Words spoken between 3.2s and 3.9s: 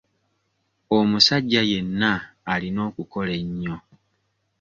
ennyo.